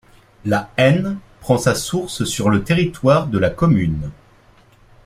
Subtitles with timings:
[0.45, 4.09] La Haine prend sa source sur le territoire de la commune.